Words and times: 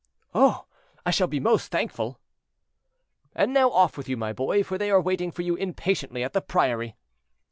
"Oh! 0.33 0.65
I 1.05 1.11
shall 1.11 1.27
be 1.27 1.39
most 1.39 1.69
thankful." 1.69 2.19
"And 3.35 3.53
now 3.53 3.69
off 3.69 3.97
with 3.97 4.09
you, 4.09 4.17
my 4.17 4.33
boy, 4.33 4.63
for 4.63 4.79
they 4.79 4.89
are 4.89 4.99
waiting 4.99 5.29
for 5.29 5.43
you 5.43 5.55
impatiently 5.55 6.23
at 6.23 6.33
the 6.33 6.41
priory." 6.41 6.95